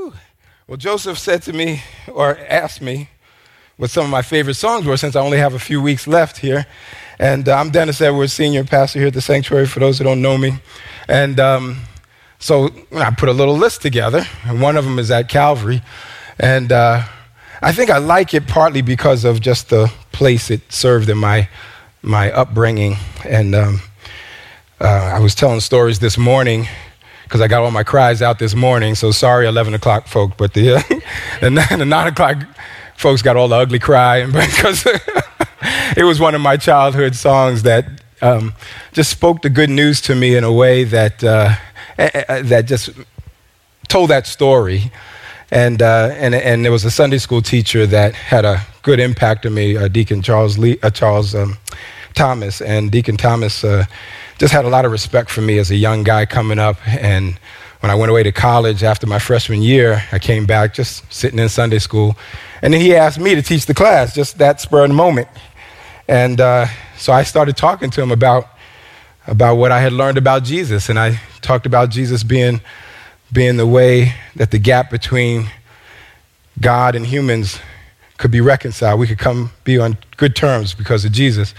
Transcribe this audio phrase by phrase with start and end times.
[0.00, 0.14] Whew.
[0.66, 3.10] Well, Joseph said to me, or asked me,
[3.76, 6.38] what some of my favorite songs were since I only have a few weeks left
[6.38, 6.64] here.
[7.18, 10.22] And uh, I'm Dennis Edwards, senior pastor here at the sanctuary, for those who don't
[10.22, 10.54] know me.
[11.06, 11.82] And um,
[12.38, 15.82] so I put a little list together, and one of them is at Calvary.
[16.38, 17.02] And uh,
[17.60, 21.46] I think I like it partly because of just the place it served in my,
[22.00, 22.96] my upbringing.
[23.26, 23.80] And um,
[24.80, 26.68] uh, I was telling stories this morning
[27.30, 28.96] because I got all my cries out this morning.
[28.96, 30.82] So sorry, 11 o'clock folk, but the, uh,
[31.40, 32.38] the, the 9 o'clock
[32.96, 34.84] folks got all the ugly crying because
[35.96, 37.86] it was one of my childhood songs that
[38.20, 38.52] um,
[38.92, 41.54] just spoke the good news to me in a way that, uh,
[41.96, 42.90] that just
[43.86, 44.90] told that story.
[45.52, 49.46] And, uh, and, and there was a Sunday school teacher that had a good impact
[49.46, 51.58] on me, uh, Deacon Charles, Lee, uh, Charles um,
[52.14, 52.60] Thomas.
[52.60, 53.84] And Deacon Thomas uh,
[54.40, 56.78] just had a lot of respect for me as a young guy coming up.
[56.88, 57.38] And
[57.80, 61.38] when I went away to college after my freshman year, I came back just sitting
[61.38, 62.16] in Sunday school.
[62.62, 65.28] And then he asked me to teach the class, just that spur of the moment.
[66.08, 68.48] And uh, so I started talking to him about,
[69.26, 70.88] about what I had learned about Jesus.
[70.88, 72.62] And I talked about Jesus being,
[73.30, 75.50] being the way that the gap between
[76.58, 77.60] God and humans
[78.20, 79.00] could be reconciled.
[79.00, 81.54] We could come be on good terms because of Jesus.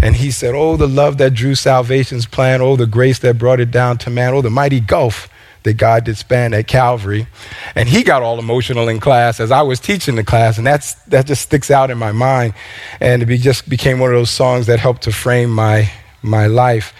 [0.00, 2.60] And he said, Oh, the love that drew salvation's plan.
[2.60, 4.34] Oh, the grace that brought it down to man.
[4.34, 5.30] Oh, the mighty gulf
[5.62, 7.28] that God did span at Calvary.
[7.74, 10.94] And he got all emotional in class as I was teaching the class, and that's,
[11.04, 12.52] that just sticks out in my mind.
[13.00, 15.90] And it be, just became one of those songs that helped to frame my,
[16.20, 16.92] my life.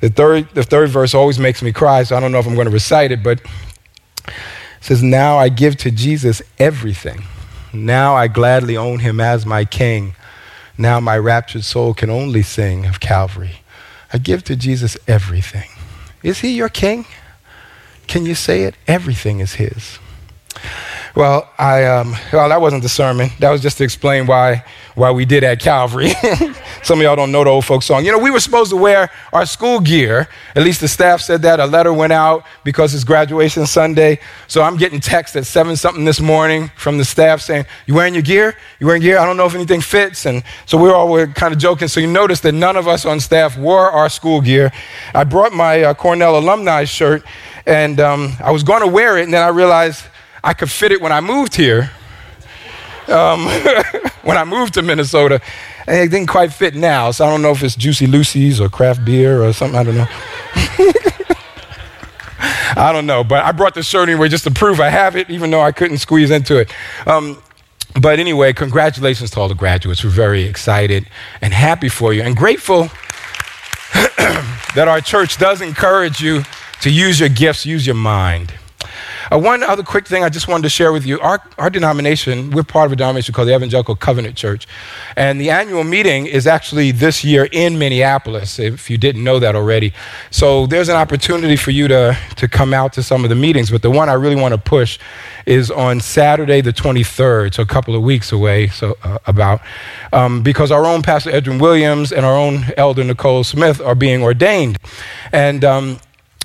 [0.00, 2.54] The third, the third verse always makes me cry, so I don't know if I'm
[2.54, 4.32] going to recite it, but it
[4.80, 7.24] says, Now I give to Jesus everything.
[7.74, 10.14] Now I gladly own him as my king.
[10.78, 13.62] Now my raptured soul can only sing of Calvary.
[14.12, 15.68] I give to Jesus everything.
[16.22, 17.04] Is he your king?
[18.06, 18.76] Can you say it?
[18.86, 19.98] Everything is His.
[21.14, 23.30] Well, I, um, well, that wasn't the sermon.
[23.38, 24.64] That was just to explain why,
[24.96, 26.10] why we did at Calvary.
[26.82, 28.04] Some of y'all don't know the old folk song.
[28.04, 30.28] You know, we were supposed to wear our school gear.
[30.56, 31.60] At least the staff said that.
[31.60, 34.18] A letter went out because it's graduation Sunday.
[34.48, 38.14] So I'm getting text at 7 something this morning from the staff saying, You wearing
[38.14, 38.56] your gear?
[38.80, 39.18] You wearing gear?
[39.18, 40.26] I don't know if anything fits.
[40.26, 41.86] And so we were all were kind of joking.
[41.86, 44.72] So you notice that none of us on staff wore our school gear.
[45.14, 47.22] I brought my uh, Cornell alumni shirt
[47.66, 50.04] and um, I was going to wear it, and then I realized
[50.44, 51.90] I could fit it when I moved here.
[53.08, 53.46] Um,
[54.22, 55.40] when I moved to Minnesota,
[55.88, 57.10] it didn't quite fit now.
[57.10, 59.78] So I don't know if it's Juicy Lucy's or craft beer or something.
[59.78, 60.06] I don't know.
[62.76, 65.30] I don't know, but I brought the shirt anyway just to prove I have it,
[65.30, 66.72] even though I couldn't squeeze into it.
[67.06, 67.42] Um,
[67.98, 70.04] but anyway, congratulations to all the graduates.
[70.04, 71.08] We're very excited
[71.40, 72.82] and happy for you and grateful
[74.74, 76.42] that our church does encourage you
[76.80, 78.52] to use your gifts, use your mind.
[79.32, 81.20] Uh, one other quick thing I just wanted to share with you.
[81.20, 84.66] Our, our denomination, we're part of a denomination called the Evangelical Covenant Church.
[85.16, 89.54] And the annual meeting is actually this year in Minneapolis, if you didn't know that
[89.54, 89.92] already.
[90.30, 93.70] So there's an opportunity for you to, to come out to some of the meetings.
[93.70, 94.98] But the one I really want to push
[95.46, 99.60] is on Saturday, the 23rd, so a couple of weeks away, so uh, about,
[100.12, 104.22] um, because our own Pastor Edwin Williams and our own Elder Nicole Smith are being
[104.22, 104.78] ordained.
[105.32, 105.98] And um,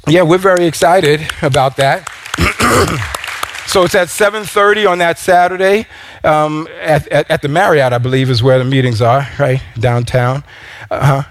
[0.08, 2.10] yeah, we're very excited about that.
[3.68, 5.88] so it's at 7.30 on that Saturday
[6.24, 10.46] um, at, at, at, the Marriott, I believe, is where the meetings are, right, downtown.
[10.90, 11.24] Uh-huh.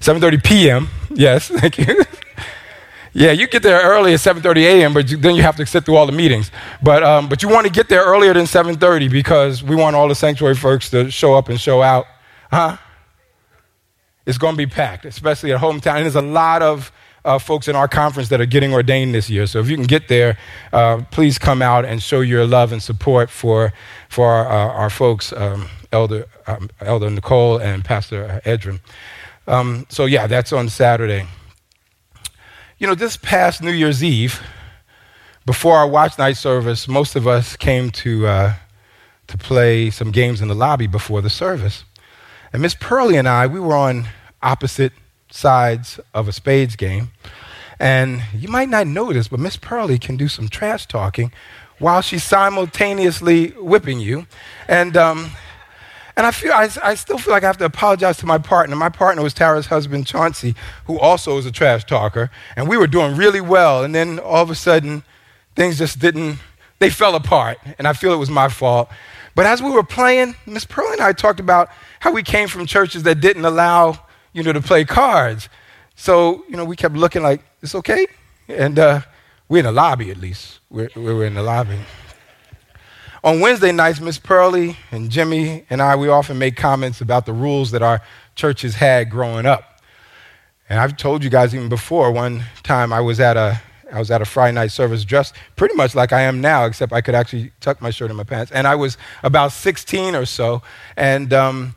[0.00, 2.04] 7.30 p.m., yes, thank you.
[3.14, 5.86] yeah, you get there early at 7.30 a.m., but you, then you have to sit
[5.86, 6.50] through all the meetings.
[6.82, 10.08] But, um, but you want to get there earlier than 7.30 because we want all
[10.08, 12.04] the sanctuary folks to show up and show out.
[12.50, 12.76] Huh?
[14.26, 15.96] It's going to be packed, especially at hometown.
[15.96, 16.92] And there's a lot of
[17.26, 19.46] uh, folks in our conference that are getting ordained this year.
[19.46, 20.38] So if you can get there,
[20.72, 23.72] uh, please come out and show your love and support for,
[24.08, 28.80] for our, uh, our folks, um, Elder, um, Elder Nicole and Pastor Edwin.
[29.48, 31.26] Um, so yeah, that's on Saturday.
[32.78, 34.40] You know, this past New Year's Eve,
[35.44, 38.54] before our watch night service, most of us came to, uh,
[39.26, 41.84] to play some games in the lobby before the service.
[42.52, 44.06] And Miss Pearlie and I, we were on
[44.42, 44.92] opposite
[45.36, 47.10] sides of a spades game.
[47.78, 51.32] And you might not this, but Miss Pearlie can do some trash talking
[51.78, 54.26] while she's simultaneously whipping you.
[54.66, 55.30] And, um,
[56.16, 58.74] and I, feel, I, I still feel like I have to apologize to my partner.
[58.76, 60.54] My partner was Tara's husband, Chauncey,
[60.86, 62.30] who also is a trash talker.
[62.56, 63.84] And we were doing really well.
[63.84, 65.02] And then all of a sudden,
[65.54, 66.38] things just didn't,
[66.78, 67.58] they fell apart.
[67.78, 68.88] And I feel it was my fault.
[69.34, 71.68] But as we were playing, Miss Pearlie and I talked about
[72.00, 74.05] how we came from churches that didn't allow
[74.36, 75.48] you know, to play cards.
[75.94, 78.06] So, you know, we kept looking like, it's okay?
[78.48, 79.00] And uh,
[79.48, 80.60] We're in the lobby, at least.
[80.68, 81.78] We're, we're in the lobby.
[83.24, 87.32] On Wednesday nights, Miss Pearlie and Jimmy and I, we often make comments about the
[87.32, 88.02] rules that our
[88.34, 89.80] churches had growing up.
[90.68, 93.60] And I've told you guys even before, one time I was at a
[93.92, 96.92] I was at a Friday night service dressed pretty much like I am now, except
[96.92, 98.50] I could actually tuck my shirt in my pants.
[98.50, 100.60] And I was about 16 or so.
[100.96, 101.76] And, um,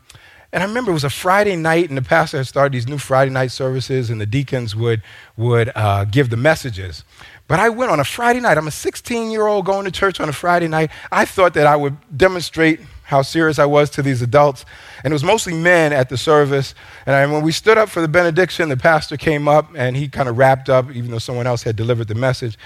[0.52, 2.98] and I remember it was a Friday night, and the pastor had started these new
[2.98, 5.02] Friday night services, and the deacons would,
[5.36, 7.04] would uh, give the messages.
[7.46, 8.58] But I went on a Friday night.
[8.58, 10.90] I'm a 16 year old going to church on a Friday night.
[11.10, 12.80] I thought that I would demonstrate
[13.10, 14.64] how serious I was to these adults.
[15.02, 16.76] And it was mostly men at the service.
[17.06, 20.28] And when we stood up for the benediction, the pastor came up and he kind
[20.28, 22.56] of wrapped up, even though someone else had delivered the message.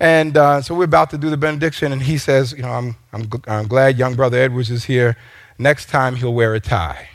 [0.00, 2.96] And uh, so we're about to do the benediction, and he says, You know, I'm,
[3.14, 5.16] I'm, I'm glad young brother Edwards is here.
[5.58, 7.08] Next time he'll wear a tie.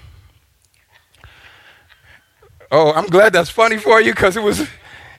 [2.71, 4.67] Oh, I'm glad that's funny for you because it was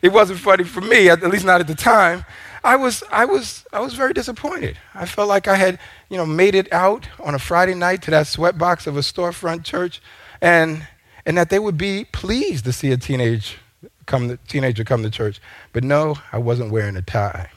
[0.03, 2.25] it wasn't funny for me, at least not at the time.
[2.63, 4.77] I was, I was, I was very disappointed.
[4.95, 5.79] I felt like I had,
[6.11, 9.65] you know, made it out on a Friday night to that sweatbox of a storefront
[9.65, 10.03] church,
[10.41, 10.87] and
[11.27, 13.59] and that they would be pleased to see a teenage
[14.07, 15.41] come, teenager come to church.
[15.73, 17.51] But no, I wasn't wearing a tie.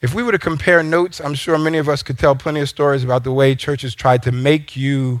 [0.00, 2.68] If we were to compare notes, I'm sure many of us could tell plenty of
[2.68, 5.20] stories about the way churches tried to make you,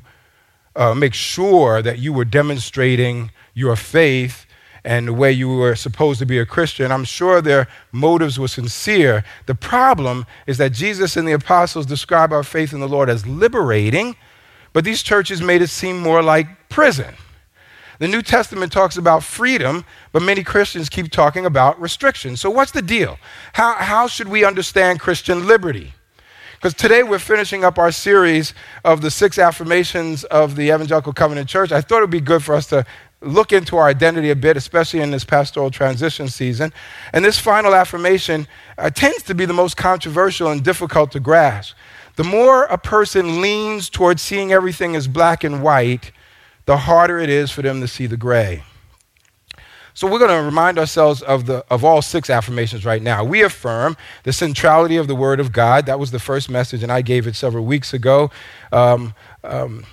[0.78, 4.46] uh, make sure that you were demonstrating your faith
[4.84, 6.92] and the way you were supposed to be a Christian.
[6.92, 9.24] I'm sure their motives were sincere.
[9.46, 13.26] The problem is that Jesus and the apostles describe our faith in the Lord as
[13.26, 14.14] liberating,
[14.72, 17.14] but these churches made it seem more like prison.
[17.98, 22.40] The New Testament talks about freedom, but many Christians keep talking about restrictions.
[22.40, 23.18] So, what's the deal?
[23.54, 25.94] How, how should we understand Christian liberty?
[26.58, 28.52] Because today we're finishing up our series
[28.84, 31.70] of the six affirmations of the Evangelical Covenant Church.
[31.70, 32.84] I thought it would be good for us to
[33.20, 36.72] look into our identity a bit, especially in this pastoral transition season.
[37.12, 41.76] And this final affirmation uh, tends to be the most controversial and difficult to grasp.
[42.16, 46.10] The more a person leans towards seeing everything as black and white,
[46.66, 48.64] the harder it is for them to see the gray.
[49.98, 53.24] So we're going to remind ourselves of, the, of all six affirmations right now.
[53.24, 55.86] We affirm the centrality of the Word of God.
[55.86, 58.30] That was the first message, and I gave it several weeks ago.
[58.70, 59.12] Um,
[59.42, 59.84] um,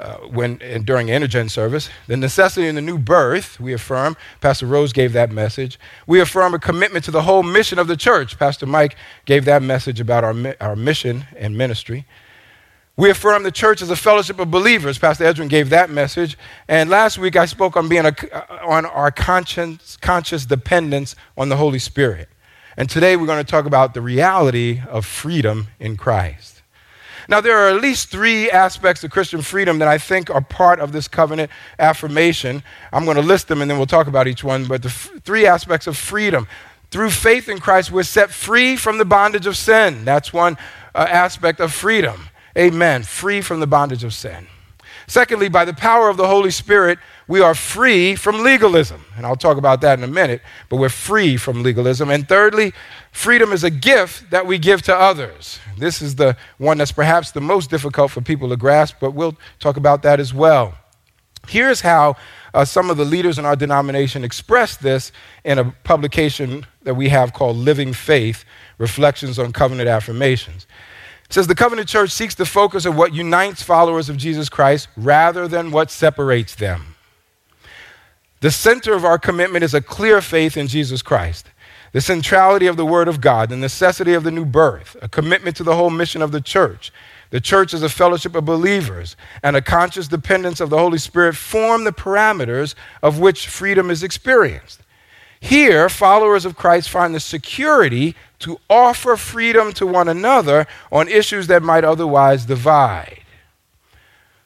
[0.00, 1.90] uh, when during intergen service.
[2.08, 4.16] The necessity in the new birth, we affirm.
[4.40, 5.78] Pastor Rose gave that message.
[6.08, 8.36] We affirm a commitment to the whole mission of the church.
[8.36, 12.04] Pastor Mike gave that message about our, our mission and ministry.
[13.00, 14.98] We affirm the church as a fellowship of believers.
[14.98, 16.36] Pastor Edwin gave that message.
[16.68, 21.48] And last week I spoke on being a, uh, on our conscience, conscious dependence on
[21.48, 22.28] the Holy Spirit.
[22.76, 26.60] And today we're going to talk about the reality of freedom in Christ.
[27.26, 30.78] Now, there are at least three aspects of Christian freedom that I think are part
[30.78, 32.62] of this covenant affirmation.
[32.92, 34.66] I'm going to list them and then we'll talk about each one.
[34.66, 36.46] But the f- three aspects of freedom.
[36.90, 40.04] Through faith in Christ, we're set free from the bondage of sin.
[40.04, 40.58] That's one
[40.94, 42.26] uh, aspect of freedom.
[42.56, 43.02] Amen.
[43.02, 44.46] Free from the bondage of sin.
[45.06, 49.04] Secondly, by the power of the Holy Spirit, we are free from legalism.
[49.16, 52.10] And I'll talk about that in a minute, but we're free from legalism.
[52.10, 52.72] And thirdly,
[53.10, 55.58] freedom is a gift that we give to others.
[55.76, 59.36] This is the one that's perhaps the most difficult for people to grasp, but we'll
[59.58, 60.74] talk about that as well.
[61.48, 62.14] Here's how
[62.54, 65.10] uh, some of the leaders in our denomination express this
[65.44, 68.44] in a publication that we have called Living Faith
[68.78, 70.66] Reflections on Covenant Affirmations.
[71.30, 74.88] It says the covenant church seeks to focus on what unites followers of Jesus Christ
[74.96, 76.96] rather than what separates them.
[78.40, 81.46] The center of our commitment is a clear faith in Jesus Christ,
[81.92, 85.54] the centrality of the Word of God, the necessity of the new birth, a commitment
[85.58, 86.92] to the whole mission of the church.
[87.30, 91.36] The church is a fellowship of believers, and a conscious dependence of the Holy Spirit
[91.36, 94.80] form the parameters of which freedom is experienced.
[95.40, 101.46] Here, followers of Christ find the security to offer freedom to one another on issues
[101.46, 103.20] that might otherwise divide.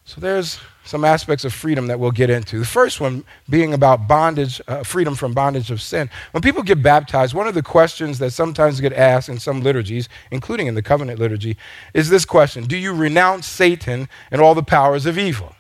[0.05, 2.59] So there's some aspects of freedom that we'll get into.
[2.59, 6.11] The first one being about bondage, uh, freedom from bondage of sin.
[6.33, 10.09] When people get baptized, one of the questions that sometimes get asked in some liturgies,
[10.31, 11.57] including in the covenant liturgy,
[11.95, 15.57] is this question Do you renounce Satan and all the powers of evil?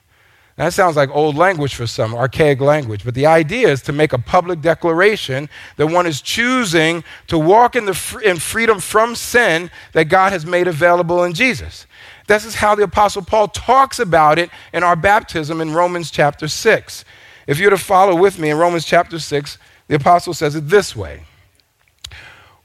[0.56, 4.12] That sounds like old language for some, archaic language, but the idea is to make
[4.12, 9.16] a public declaration that one is choosing to walk in, the fr- in freedom from
[9.16, 11.86] sin that God has made available in Jesus.
[12.28, 16.46] This is how the Apostle Paul talks about it in our baptism in Romans chapter
[16.46, 17.04] 6.
[17.48, 19.58] If you're to follow with me in Romans chapter 6,
[19.88, 21.24] the Apostle says it this way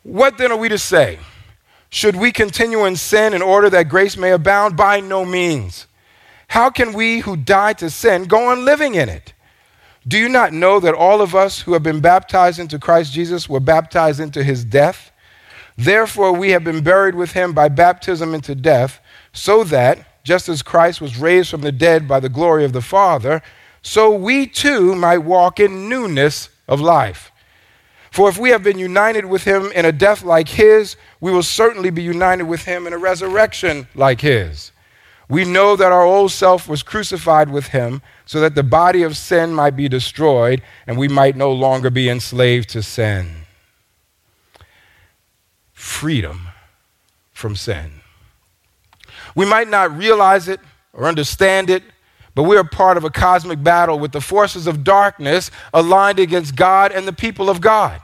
[0.03, 1.19] What then are we to say?
[1.89, 4.77] Should we continue in sin in order that grace may abound?
[4.77, 5.88] By no means.
[6.50, 9.34] How can we who died to sin go on living in it?
[10.08, 13.48] Do you not know that all of us who have been baptized into Christ Jesus
[13.48, 15.12] were baptized into his death?
[15.77, 19.00] Therefore, we have been buried with him by baptism into death,
[19.32, 22.82] so that, just as Christ was raised from the dead by the glory of the
[22.82, 23.44] Father,
[23.84, 27.32] so we too might walk in newness of life.
[28.10, 31.44] For if we have been united with him in a death like his, we will
[31.44, 34.72] certainly be united with him in a resurrection like his.
[35.29, 39.15] We know that our old self was crucified with him so that the body of
[39.15, 43.45] sin might be destroyed and we might no longer be enslaved to sin.
[45.71, 46.48] Freedom
[47.31, 48.01] from sin.
[49.36, 50.59] We might not realize it
[50.93, 51.83] or understand it,
[52.33, 56.55] but we are part of a cosmic battle with the forces of darkness aligned against
[56.55, 58.01] God and the people of God.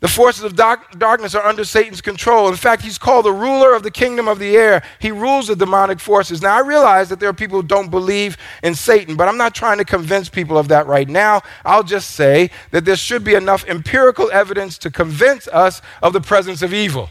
[0.00, 2.48] The forces of dark, darkness are under Satan's control.
[2.48, 4.82] In fact, he's called the ruler of the kingdom of the air.
[4.98, 6.40] He rules the demonic forces.
[6.40, 9.54] Now, I realize that there are people who don't believe in Satan, but I'm not
[9.54, 11.42] trying to convince people of that right now.
[11.66, 16.22] I'll just say that there should be enough empirical evidence to convince us of the
[16.22, 17.10] presence of evil.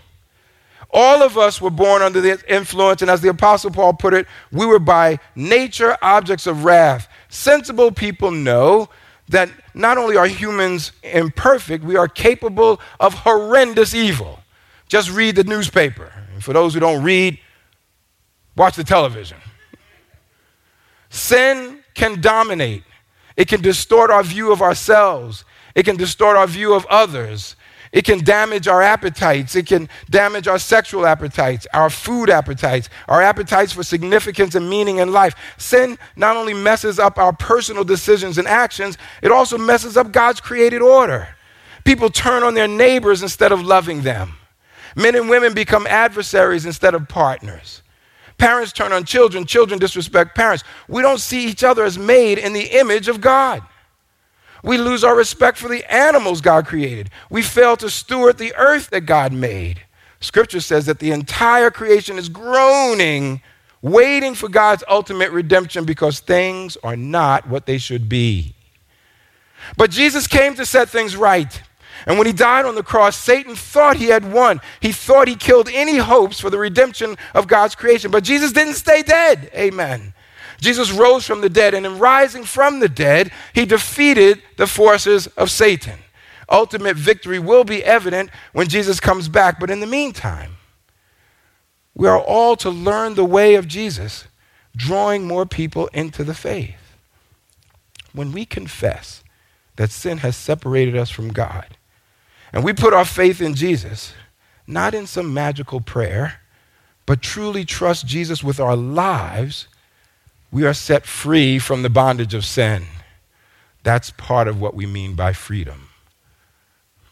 [0.91, 4.25] All of us were born under the influence, and as the Apostle Paul put it,
[4.51, 7.08] we were by nature objects of wrath.
[7.29, 8.89] Sensible people know
[9.27, 14.39] that not only are humans imperfect, we are capable of horrendous evil.
[14.88, 16.12] Just read the newspaper.
[16.33, 17.39] And for those who don't read,
[18.55, 19.38] watch the television.
[21.09, 22.83] Sin can dominate,
[23.36, 25.43] it can distort our view of ourselves,
[25.75, 27.55] it can distort our view of others,
[27.91, 29.55] it can damage our appetites.
[29.55, 34.98] It can damage our sexual appetites, our food appetites, our appetites for significance and meaning
[34.98, 35.36] in life.
[35.58, 40.39] Sin not only messes up our personal decisions and actions, it also messes up God's
[40.39, 41.29] created order.
[41.84, 44.34] People turn on their neighbors instead of loving them.
[44.96, 47.81] Men and women become adversaries instead of partners.
[48.38, 50.63] Parents turn on children, children disrespect parents.
[50.88, 53.63] We don't see each other as made in the image of God.
[54.63, 57.10] We lose our respect for the animals God created.
[57.30, 59.82] We fail to steward the earth that God made.
[60.20, 63.42] Scripture says that the entire creation is groaning,
[63.82, 68.54] waiting for God's ultimate redemption because things are not what they should be.
[69.78, 71.62] But Jesus came to set things right.
[72.06, 74.62] And when he died on the cross, Satan thought he had won.
[74.80, 78.10] He thought he killed any hopes for the redemption of God's creation.
[78.12, 79.50] But Jesus didn't stay dead.
[79.54, 80.13] Amen.
[80.62, 85.28] Jesus rose from the dead, and in rising from the dead, he defeated the forces
[85.28, 86.00] of Satan.
[86.50, 90.58] Ultimate victory will be evident when Jesus comes back, but in the meantime,
[91.94, 94.25] we are all to learn the way of Jesus,
[94.75, 96.96] drawing more people into the faith.
[98.13, 99.24] When we confess
[99.75, 101.78] that sin has separated us from God,
[102.51, 104.13] and we put our faith in Jesus,
[104.66, 106.42] not in some magical prayer,
[107.06, 109.68] but truly trust Jesus with our lives,
[110.51, 112.86] we are set free from the bondage of sin.
[113.84, 115.89] That's part of what we mean by freedom.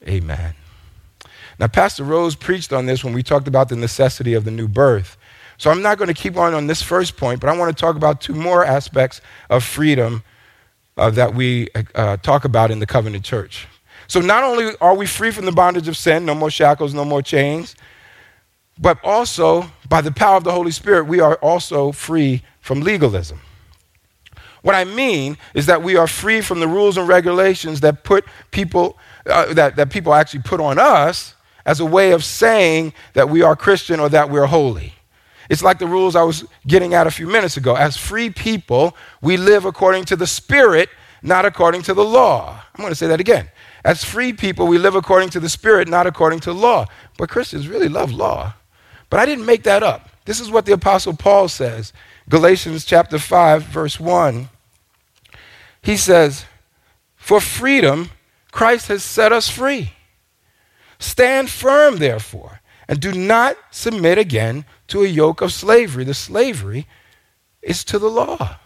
[0.07, 0.53] Amen.
[1.59, 4.67] Now, Pastor Rose preached on this when we talked about the necessity of the new
[4.67, 5.17] birth.
[5.57, 7.79] So I'm not going to keep on on this first point, but I want to
[7.79, 10.23] talk about two more aspects of freedom
[10.97, 13.67] uh, that we uh, talk about in the covenant church.
[14.07, 17.03] So not only are we free from the bondage of sin, no more shackles, no
[17.03, 17.75] more chains,
[18.79, 23.39] but also by the power of the Holy Spirit, we are also free from legalism.
[24.61, 28.25] What I mean is that we are free from the rules and regulations that put
[28.51, 31.33] people uh, that, that people actually put on us
[31.65, 34.93] as a way of saying that we are Christian or that we're holy.
[35.49, 37.75] It's like the rules I was getting at a few minutes ago.
[37.75, 40.89] As free people, we live according to the Spirit,
[41.21, 42.61] not according to the law.
[42.75, 43.49] I'm going to say that again.
[43.85, 46.85] As free people, we live according to the Spirit, not according to law.
[47.17, 48.55] But Christians really love law.
[49.09, 50.09] But I didn't make that up.
[50.25, 51.93] This is what the Apostle Paul says
[52.29, 54.49] Galatians chapter 5, verse 1.
[55.81, 56.45] He says,
[57.15, 58.11] For freedom,
[58.51, 59.93] Christ has set us free.
[60.99, 66.03] Stand firm, therefore, and do not submit again to a yoke of slavery.
[66.03, 66.87] The slavery
[67.61, 68.57] is to the law.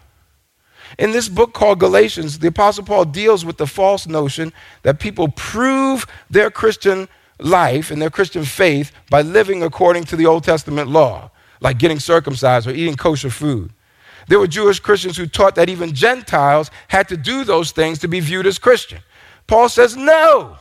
[0.98, 4.52] In this book called Galatians, the Apostle Paul deals with the false notion
[4.82, 10.26] that people prove their Christian life and their Christian faith by living according to the
[10.26, 11.30] Old Testament law,
[11.62, 13.72] like getting circumcised or eating kosher food.
[14.28, 18.08] There were Jewish Christians who taught that even Gentiles had to do those things to
[18.08, 19.00] be viewed as Christian.
[19.46, 20.56] Paul says, no.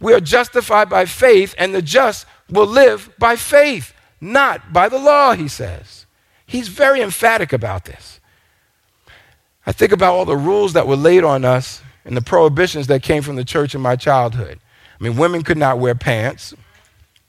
[0.00, 4.98] We are justified by faith, and the just will live by faith, not by the
[4.98, 6.06] law, he says.
[6.46, 8.20] He's very emphatic about this.
[9.66, 13.02] I think about all the rules that were laid on us and the prohibitions that
[13.02, 14.58] came from the church in my childhood.
[14.98, 16.54] I mean, women could not wear pants.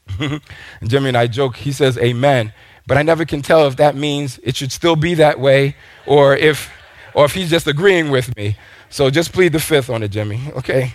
[0.83, 2.53] Jimmy and I joke, he says, Amen.
[2.91, 6.36] But I never can tell if that means it should still be that way or
[6.36, 6.69] if,
[7.13, 8.57] or if he's just agreeing with me.
[8.89, 10.93] So just plead the fifth on it, Jimmy, okay?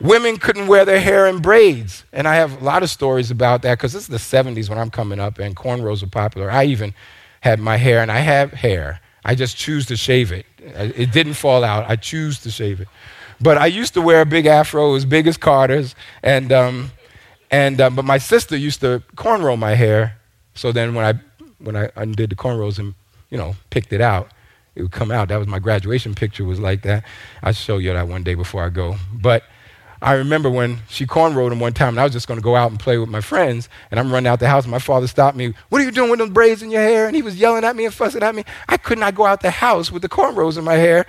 [0.00, 2.02] Women couldn't wear their hair in braids.
[2.12, 4.78] And I have a lot of stories about that because this is the 70s when
[4.78, 6.50] I'm coming up and cornrows were popular.
[6.50, 6.92] I even
[7.40, 9.00] had my hair, and I have hair.
[9.24, 10.44] I just choose to shave it.
[10.58, 11.88] It didn't fall out.
[11.88, 12.88] I choose to shave it.
[13.40, 15.94] But I used to wear a big afro, as big as Carter's,
[16.24, 16.90] and um,
[17.48, 20.16] and um, but my sister used to cornrow my hair.
[20.56, 21.20] So then when I
[21.58, 22.94] when I undid the cornrows and
[23.30, 24.30] you know picked it out,
[24.74, 25.28] it would come out.
[25.28, 26.44] That was my graduation picture.
[26.44, 27.04] Was like that.
[27.42, 28.96] I'll show you that one day before I go.
[29.12, 29.44] But
[30.02, 32.54] I remember when she cornrowed him one time, and I was just going to go
[32.54, 35.06] out and play with my friends, and I'm running out the house, and my father
[35.06, 35.54] stopped me.
[35.68, 37.06] What are you doing with those braids in your hair?
[37.06, 38.44] And he was yelling at me and fussing at me.
[38.68, 41.06] I could not go out the house with the cornrows in my hair.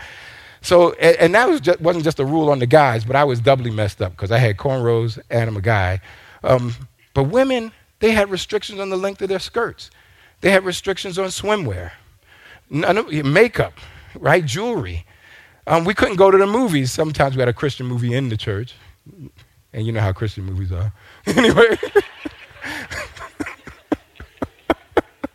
[0.61, 3.23] So, and, and that was just, wasn't just a rule on the guys, but I
[3.23, 5.99] was doubly messed up because I had cornrows and I'm a guy.
[6.43, 6.73] Um,
[7.13, 9.89] but women, they had restrictions on the length of their skirts.
[10.41, 11.91] They had restrictions on swimwear,
[12.69, 13.73] makeup,
[14.15, 14.45] right?
[14.45, 15.05] Jewelry.
[15.65, 16.91] Um, we couldn't go to the movies.
[16.91, 18.75] Sometimes we had a Christian movie in the church.
[19.73, 20.93] And you know how Christian movies are.
[21.25, 21.77] anyway.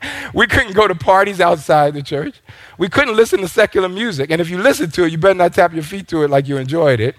[0.35, 2.40] we couldn't go to parties outside the church.
[2.78, 4.31] We couldn't listen to secular music.
[4.31, 6.49] And if you listened to it, you better not tap your feet to it like
[6.49, 7.14] you enjoyed it.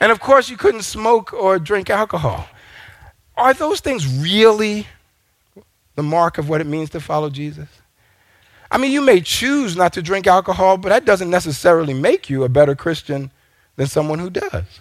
[0.00, 2.48] And of course, you couldn't smoke or drink alcohol.
[3.38, 4.86] Are those things really
[5.94, 7.68] the mark of what it means to follow Jesus?
[8.70, 12.44] I mean, you may choose not to drink alcohol, but that doesn't necessarily make you
[12.44, 13.30] a better Christian
[13.76, 14.80] than someone who does.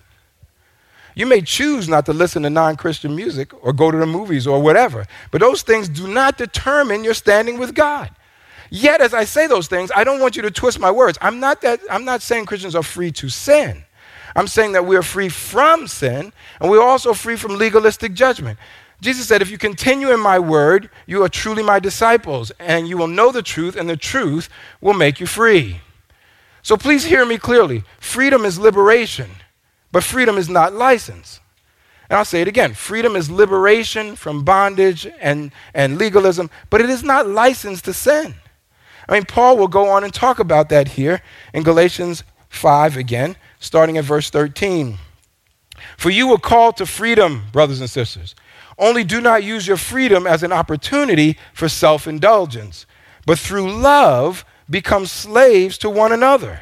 [1.15, 4.45] You may choose not to listen to non Christian music or go to the movies
[4.45, 8.09] or whatever, but those things do not determine your standing with God.
[8.69, 11.17] Yet, as I say those things, I don't want you to twist my words.
[11.21, 13.83] I'm not, that, I'm not saying Christians are free to sin.
[14.35, 18.59] I'm saying that we are free from sin and we're also free from legalistic judgment.
[18.99, 22.97] Jesus said, If you continue in my word, you are truly my disciples, and you
[22.97, 24.49] will know the truth, and the truth
[24.81, 25.81] will make you free.
[26.63, 27.83] So please hear me clearly.
[27.99, 29.29] Freedom is liberation,
[29.91, 31.39] but freedom is not license.
[32.09, 36.89] And I'll say it again freedom is liberation from bondage and, and legalism, but it
[36.89, 38.35] is not license to sin.
[39.07, 41.21] I mean, Paul will go on and talk about that here
[41.53, 44.97] in Galatians 5 again, starting at verse 13.
[45.97, 48.35] For you were called to freedom, brothers and sisters.
[48.77, 52.85] Only do not use your freedom as an opportunity for self indulgence,
[53.25, 56.61] but through love become slaves to one another.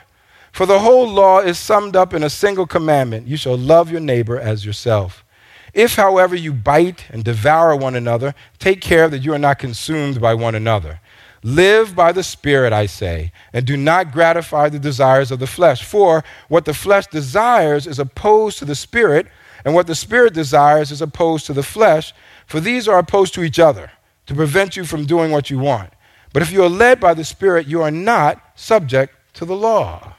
[0.52, 4.00] For the whole law is summed up in a single commandment you shall love your
[4.00, 5.26] neighbor as yourself.
[5.74, 10.22] If, however, you bite and devour one another, take care that you are not consumed
[10.22, 11.02] by one another.
[11.46, 15.84] Live by the Spirit, I say, and do not gratify the desires of the flesh.
[15.84, 19.28] For what the flesh desires is opposed to the Spirit,
[19.64, 22.16] and what the Spirit desires is opposed to the flesh.
[22.48, 23.92] For these are opposed to each other,
[24.26, 25.94] to prevent you from doing what you want.
[26.34, 30.16] But if you are led by the Spirit, you are not subject to the law.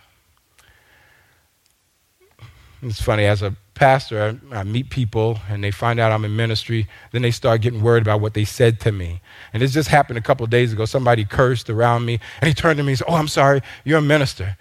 [2.83, 6.35] It's funny, as a pastor, I, I, meet people and they find out I'm in
[6.35, 9.21] ministry, then they start getting worried about what they said to me.
[9.53, 10.85] And this just happened a couple days ago.
[10.85, 13.99] Somebody cursed around me and he turned to me and said, Oh, I'm sorry, you're
[13.99, 14.57] a minister.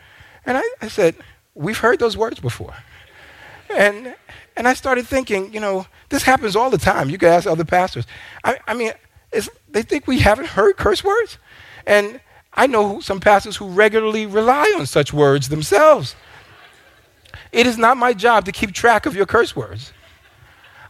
[0.45, 1.15] And I, I said,
[1.56, 2.75] We've heard those words before.
[3.73, 4.15] And,
[4.56, 7.10] and I started thinking, you know, this happens all the time.
[7.10, 8.06] You can ask other pastors.
[8.43, 8.91] I, I mean,
[9.69, 11.38] they think we haven't heard curse words.
[11.88, 12.19] And
[12.54, 16.15] I know some pastors who regularly rely on such words themselves.
[17.51, 19.93] It is not my job to keep track of your curse words.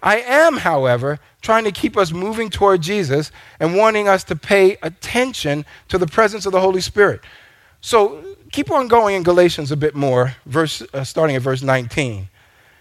[0.02, 4.78] I am, however, trying to keep us moving toward Jesus and wanting us to pay
[4.84, 7.22] attention to the presence of the Holy Spirit.
[7.82, 12.30] So keep on going in Galatians a bit more, verse, uh, starting at verse 19.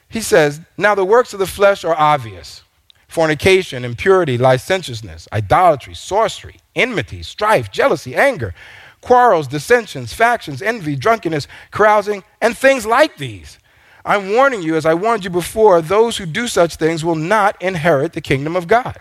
[0.08, 2.62] He says, Now the works of the flesh are obvious
[3.08, 8.54] fornication, impurity, licentiousness, idolatry, sorcery, enmity, strife, jealousy, anger,
[9.00, 13.58] quarrels, dissensions, factions, envy, drunkenness, carousing, and things like these
[14.04, 17.60] I'm warning you, as I warned you before, those who do such things will not
[17.62, 18.98] inherit the kingdom of God.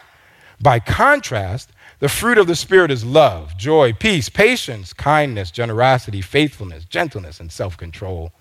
[0.62, 6.86] By contrast, the fruit of the Spirit is love, joy, peace, patience, kindness, generosity, faithfulness,
[6.86, 8.32] gentleness, and self control.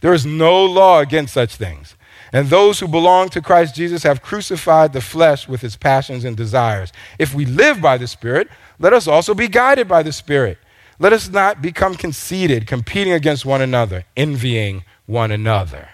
[0.00, 1.94] There is no law against such things.
[2.32, 6.36] And those who belong to Christ Jesus have crucified the flesh with its passions and
[6.36, 6.92] desires.
[7.18, 10.58] If we live by the Spirit, let us also be guided by the Spirit.
[10.98, 15.88] Let us not become conceited, competing against one another, envying one another.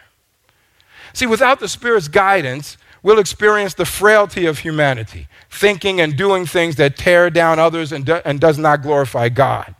[1.16, 6.76] See, without the Spirit's guidance, we'll experience the frailty of humanity, thinking and doing things
[6.76, 9.74] that tear down others and, do, and does not glorify God.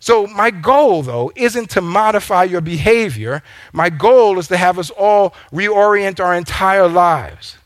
[0.00, 3.42] So, my goal, though, isn't to modify your behavior.
[3.72, 7.56] My goal is to have us all reorient our entire lives.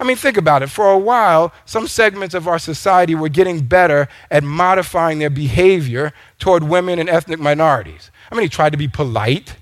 [0.00, 0.66] I mean, think about it.
[0.68, 6.12] For a while, some segments of our society were getting better at modifying their behavior
[6.40, 8.10] toward women and ethnic minorities.
[8.32, 9.54] I mean, he tried to be polite,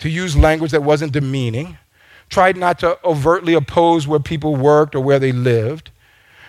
[0.00, 1.78] to use language that wasn't demeaning,
[2.28, 5.90] tried not to overtly oppose where people worked or where they lived.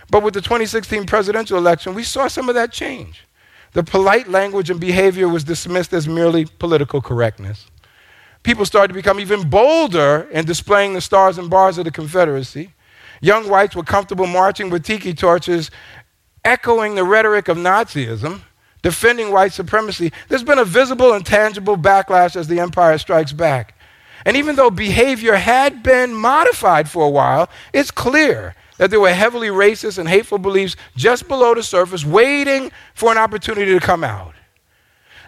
[0.09, 3.25] But with the 2016 presidential election, we saw some of that change.
[3.73, 7.67] The polite language and behavior was dismissed as merely political correctness.
[8.41, 12.73] People started to become even bolder in displaying the stars and bars of the Confederacy.
[13.21, 15.69] Young whites were comfortable marching with tiki torches,
[16.43, 18.41] echoing the rhetoric of Nazism,
[18.81, 20.11] defending white supremacy.
[20.29, 23.75] There's been a visible and tangible backlash as the empire strikes back.
[24.25, 29.13] And even though behavior had been modified for a while, it's clear that there were
[29.13, 34.03] heavily racist and hateful beliefs just below the surface, waiting for an opportunity to come
[34.03, 34.33] out.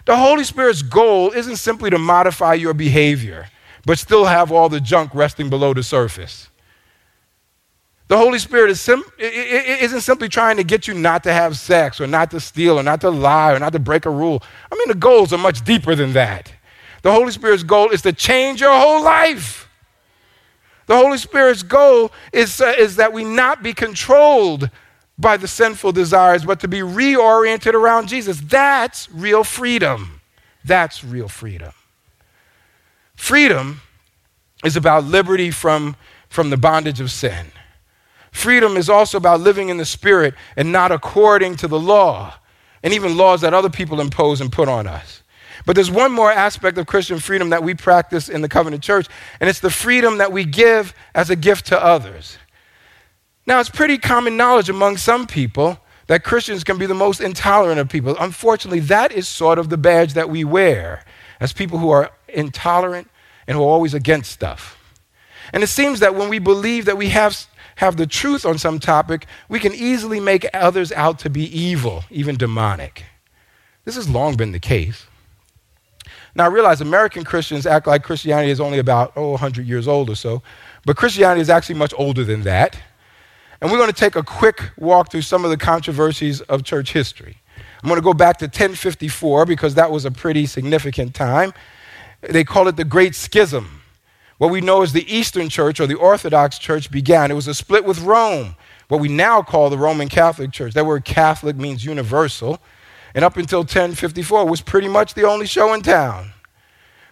[0.04, 3.48] The Holy Spirit's goal isn't simply to modify your behavior,
[3.86, 6.48] but still have all the junk resting below the surface.
[8.08, 12.00] The Holy Spirit is sim- isn't simply trying to get you not to have sex
[12.00, 14.42] or not to steal or not to lie or not to break a rule.
[14.70, 16.52] I mean, the goals are much deeper than that.
[17.02, 19.68] The Holy Spirit's goal is to change your whole life.
[20.86, 24.70] The Holy Spirit's goal is, uh, is that we not be controlled
[25.18, 28.40] by the sinful desires, but to be reoriented around Jesus.
[28.40, 30.20] That's real freedom.
[30.64, 31.72] That's real freedom.
[33.14, 33.80] Freedom
[34.64, 35.96] is about liberty from,
[36.28, 37.46] from the bondage of sin.
[38.30, 42.34] Freedom is also about living in the Spirit and not according to the law,
[42.82, 45.21] and even laws that other people impose and put on us.
[45.66, 49.06] But there's one more aspect of Christian freedom that we practice in the covenant church,
[49.40, 52.38] and it's the freedom that we give as a gift to others.
[53.46, 57.80] Now, it's pretty common knowledge among some people that Christians can be the most intolerant
[57.80, 58.16] of people.
[58.18, 61.04] Unfortunately, that is sort of the badge that we wear
[61.40, 63.10] as people who are intolerant
[63.46, 64.78] and who are always against stuff.
[65.52, 68.78] And it seems that when we believe that we have, have the truth on some
[68.78, 73.04] topic, we can easily make others out to be evil, even demonic.
[73.84, 75.06] This has long been the case.
[76.34, 80.08] Now, I realize American Christians act like Christianity is only about, oh, 100 years old
[80.08, 80.42] or so,
[80.86, 82.78] but Christianity is actually much older than that.
[83.60, 86.92] And we're going to take a quick walk through some of the controversies of church
[86.92, 87.36] history.
[87.82, 91.52] I'm going to go back to 1054 because that was a pretty significant time.
[92.22, 93.82] They call it the Great Schism.
[94.38, 97.30] What we know as the Eastern Church or the Orthodox Church began.
[97.30, 98.56] It was a split with Rome,
[98.88, 100.74] what we now call the Roman Catholic Church.
[100.74, 102.60] That word Catholic means universal
[103.14, 106.32] and up until 1054 was pretty much the only show in town.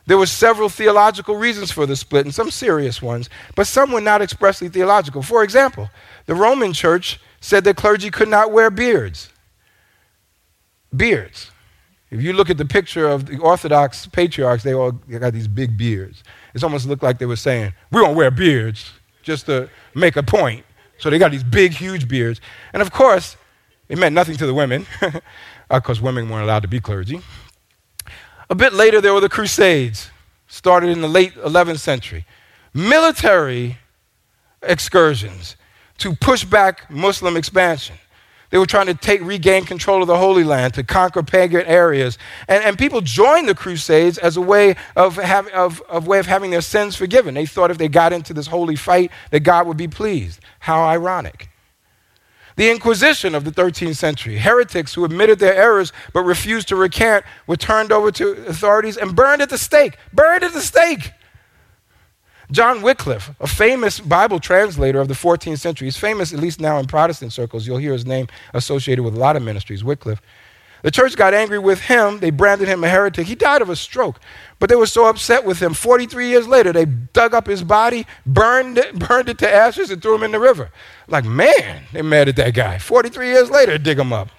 [0.06, 4.00] There were several theological reasons for the split, and some serious ones, but some were
[4.00, 5.22] not expressly theological.
[5.22, 5.90] For example,
[6.26, 9.30] the Roman church said that clergy could not wear beards.
[10.94, 11.50] Beards.
[12.10, 15.78] If you look at the picture of the Orthodox patriarchs, they all got these big
[15.78, 16.24] beards.
[16.54, 18.90] It almost looked like they were saying, We don't wear beards,
[19.22, 20.64] just to make a point.
[20.98, 22.40] So they got these big, huge beards.
[22.72, 23.36] And of course,
[23.88, 24.86] it meant nothing to the women.
[25.70, 27.22] because uh, women weren't allowed to be clergy.
[28.48, 30.10] A bit later, there were the Crusades,
[30.48, 32.26] started in the late 11th century.
[32.74, 33.78] Military
[34.62, 35.56] excursions
[35.98, 37.96] to push back Muslim expansion.
[38.50, 42.18] They were trying to take, regain control of the Holy Land, to conquer pagan areas.
[42.48, 46.26] And, and people joined the Crusades as a way of, have, of, of way of
[46.26, 47.34] having their sins forgiven.
[47.34, 50.40] They thought if they got into this holy fight, that God would be pleased.
[50.58, 51.49] How ironic.
[52.60, 54.36] The Inquisition of the 13th century.
[54.36, 59.16] Heretics who admitted their errors but refused to recant were turned over to authorities and
[59.16, 59.96] burned at the stake.
[60.12, 61.12] Burned at the stake.
[62.52, 66.76] John Wycliffe, a famous Bible translator of the 14th century, he's famous at least now
[66.76, 67.66] in Protestant circles.
[67.66, 70.20] You'll hear his name associated with a lot of ministries, Wycliffe.
[70.82, 72.20] The church got angry with him.
[72.20, 73.26] They branded him a heretic.
[73.26, 74.18] He died of a stroke.
[74.58, 75.74] But they were so upset with him.
[75.74, 80.00] 43 years later, they dug up his body, burned it, burned it to ashes, and
[80.00, 80.70] threw him in the river.
[81.08, 82.78] Like, man, they're mad at that guy.
[82.78, 84.30] 43 years later, dig him up.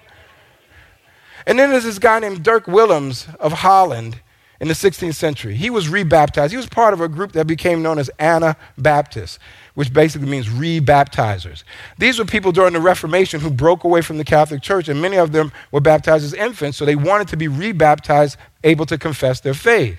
[1.46, 4.20] And then there's this guy named Dirk Willems of Holland
[4.60, 5.56] in the 16th century.
[5.56, 6.52] He was rebaptized.
[6.52, 9.40] He was part of a group that became known as Anabaptists
[9.74, 11.64] which basically means rebaptizers.
[11.98, 15.16] These were people during the Reformation who broke away from the Catholic Church, and many
[15.16, 19.40] of them were baptized as infants, so they wanted to be rebaptized, able to confess
[19.40, 19.98] their faith.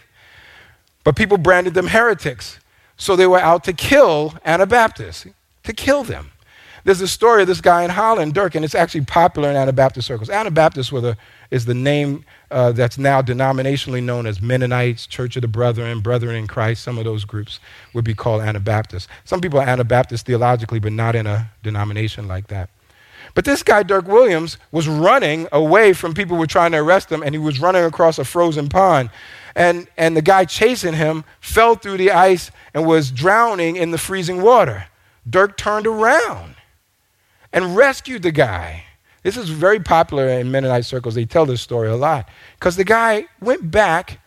[1.03, 2.59] But people branded them heretics,
[2.97, 5.25] so they were out to kill Anabaptists,
[5.63, 6.31] to kill them.
[6.85, 10.05] There's a story of this guy in Holland, Dirk, and it's actually popular in Anabaptist
[10.05, 10.29] circles.
[10.29, 11.17] Anabaptists were the,
[11.53, 16.35] is the name uh, that's now denominationally known as Mennonites, Church of the Brethren, Brethren
[16.35, 16.83] in Christ.
[16.83, 17.59] Some of those groups
[17.93, 19.07] would be called Anabaptists.
[19.23, 22.71] Some people are Anabaptists theologically, but not in a denomination like that.
[23.35, 27.11] But this guy, Dirk Willems, was running away from people who were trying to arrest
[27.11, 29.11] him, and he was running across a frozen pond.
[29.55, 33.99] And, and the guy chasing him fell through the ice and was drowning in the
[33.99, 34.87] freezing water.
[35.29, 36.55] Dirk turned around
[37.53, 38.85] and rescued the guy.
[39.23, 41.15] This is very popular in Mennonite circles.
[41.15, 42.29] They tell this story a lot.
[42.59, 44.19] Because the guy went back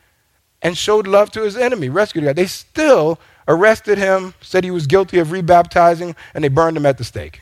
[0.63, 2.33] and showed love to his enemy, rescued the guy.
[2.33, 6.99] They still arrested him, said he was guilty of rebaptizing, and they burned him at
[6.99, 7.41] the stake.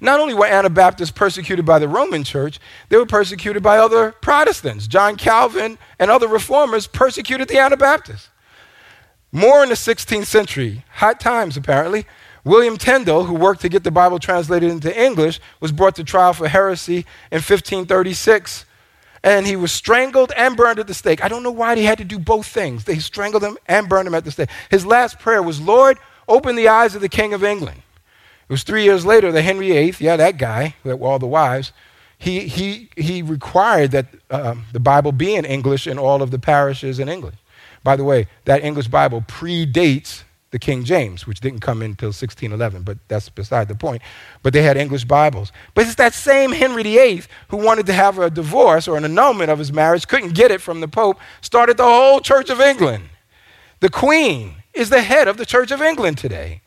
[0.00, 4.86] Not only were Anabaptists persecuted by the Roman church, they were persecuted by other Protestants.
[4.86, 8.28] John Calvin and other reformers persecuted the Anabaptists.
[9.32, 12.06] More in the 16th century, hot times apparently,
[12.44, 16.32] William Tyndale, who worked to get the Bible translated into English, was brought to trial
[16.32, 16.98] for heresy
[17.30, 18.64] in 1536.
[19.24, 21.24] And he was strangled and burned at the stake.
[21.24, 22.84] I don't know why he had to do both things.
[22.84, 24.48] They strangled him and burned him at the stake.
[24.70, 25.98] His last prayer was, Lord,
[26.28, 27.82] open the eyes of the King of England.
[28.48, 31.72] It was three years later that Henry VIII, yeah, that guy, with all the wives,
[32.16, 36.38] he, he, he required that um, the Bible be in English in all of the
[36.38, 37.36] parishes in England.
[37.84, 42.08] By the way, that English Bible predates the King James, which didn't come in until
[42.08, 44.00] 1611, but that's beside the point.
[44.42, 45.52] But they had English Bibles.
[45.74, 49.50] But it's that same Henry VIII who wanted to have a divorce or an annulment
[49.50, 53.10] of his marriage, couldn't get it from the Pope, started the whole Church of England.
[53.80, 56.62] The Queen is the head of the Church of England today.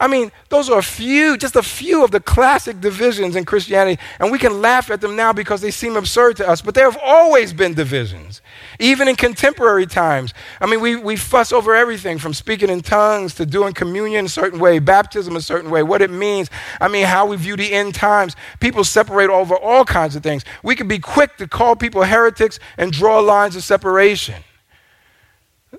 [0.00, 4.00] I mean, those are a few, just a few of the classic divisions in Christianity,
[4.18, 6.90] and we can laugh at them now because they seem absurd to us, but there
[6.90, 8.40] have always been divisions,
[8.80, 10.34] even in contemporary times.
[10.60, 14.28] I mean, we, we fuss over everything from speaking in tongues to doing communion a
[14.28, 16.50] certain way, baptism a certain way, what it means.
[16.80, 18.34] I mean, how we view the end times.
[18.58, 20.44] People separate over all kinds of things.
[20.62, 24.42] We can be quick to call people heretics and draw lines of separation.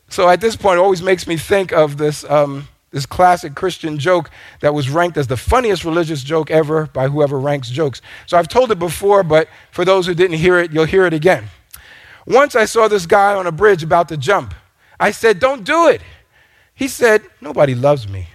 [0.08, 2.24] So at this point, it always makes me think of this.
[2.30, 7.08] Um, this classic Christian joke that was ranked as the funniest religious joke ever by
[7.08, 8.02] whoever ranks jokes.
[8.26, 11.14] So I've told it before, but for those who didn't hear it, you'll hear it
[11.14, 11.50] again.
[12.26, 14.54] Once I saw this guy on a bridge about to jump.
[15.00, 16.02] I said, Don't do it.
[16.76, 18.28] He said, Nobody loves me.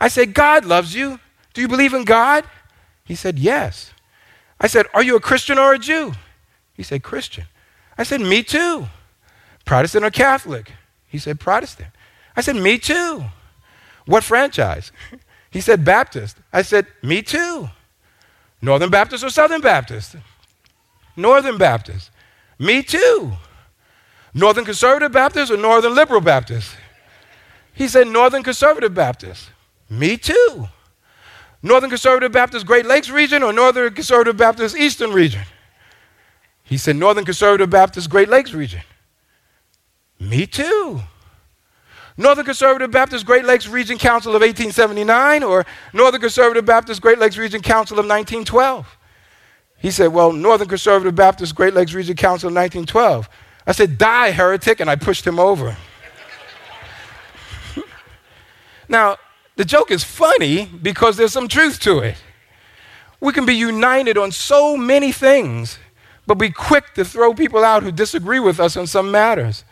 [0.00, 1.20] I said, God loves you.
[1.54, 2.44] Do you believe in God?
[3.04, 3.92] He said, Yes.
[4.60, 6.12] I said, Are you a Christian or a Jew?
[6.74, 7.44] He said, Christian.
[7.96, 8.86] I said, Me too.
[9.64, 10.72] Protestant or Catholic?
[11.06, 11.90] He said, Protestant.
[12.36, 13.24] I said, Me too.
[14.06, 14.92] What franchise?
[15.50, 16.36] He said, Baptist.
[16.52, 17.70] I said, Me too.
[18.60, 20.16] Northern Baptist or Southern Baptist?
[21.16, 22.10] Northern Baptist.
[22.58, 23.32] Me too.
[24.34, 26.70] Northern Conservative Baptist or Northern Liberal Baptist?
[27.72, 29.50] He said, Northern Conservative Baptist.
[29.88, 30.68] Me too.
[31.62, 35.42] Northern Conservative Baptist Great Lakes region or Northern Conservative Baptist Eastern region?
[36.62, 38.82] He said, Northern Conservative Baptist Great Lakes region.
[40.20, 41.00] Me too.
[42.16, 47.38] Northern Conservative Baptist Great Lakes Region Council of 1879 or Northern Conservative Baptist Great Lakes
[47.38, 48.97] Region Council of 1912?
[49.78, 53.28] He said, Well, Northern Conservative Baptist Great Lakes Region Council of 1912.
[53.66, 55.76] I said, Die, heretic, and I pushed him over.
[58.88, 59.16] now,
[59.56, 62.16] the joke is funny because there's some truth to it.
[63.20, 65.78] We can be united on so many things,
[66.26, 69.64] but be quick to throw people out who disagree with us on some matters.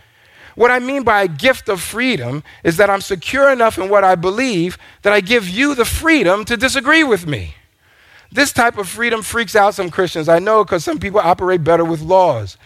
[0.56, 4.04] What I mean by a gift of freedom is that I'm secure enough in what
[4.04, 7.54] I believe that I give you the freedom to disagree with me.
[8.36, 10.28] This type of freedom freaks out some Christians.
[10.28, 12.58] I know because some people operate better with laws.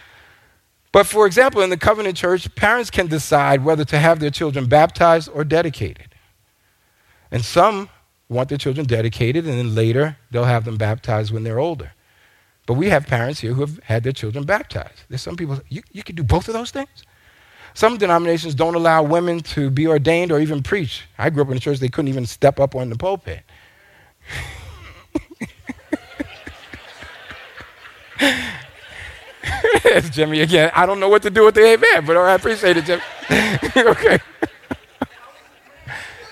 [0.91, 4.67] But for example, in the covenant church, parents can decide whether to have their children
[4.67, 6.13] baptized or dedicated.
[7.31, 7.89] And some
[8.29, 11.93] want their children dedicated, and then later they'll have them baptized when they're older.
[12.67, 15.05] But we have parents here who have had their children baptized.
[15.09, 17.05] There's some people, you, you can do both of those things?
[17.75, 21.05] Some denominations don't allow women to be ordained or even preach.
[21.17, 23.45] I grew up in a church, they couldn't even step up on the pulpit.
[28.23, 30.71] It's Jimmy again.
[30.75, 33.03] I don't know what to do with the amen, but I appreciate it, Jimmy.
[33.77, 34.19] okay.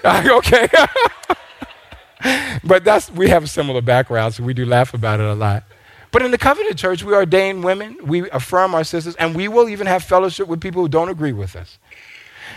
[0.30, 0.68] okay.
[2.64, 5.64] but that's we have a similar background, so we do laugh about it a lot.
[6.10, 9.68] But in the covenant church, we ordain women, we affirm our sisters, and we will
[9.68, 11.78] even have fellowship with people who don't agree with us.